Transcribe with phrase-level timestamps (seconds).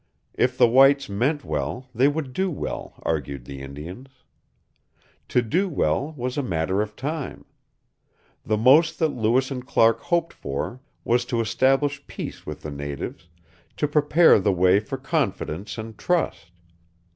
[0.33, 4.09] If the whites meant well, they would do well, argued the Indians.
[5.27, 7.45] To do well was a matter of time.
[8.43, 13.29] The most that Lewis and Clark hoped for was to establish peace with the natives,
[13.77, 16.49] to prepare the way for confidence and trust.